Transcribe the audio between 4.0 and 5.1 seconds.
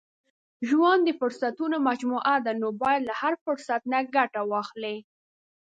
ګټه واخلې.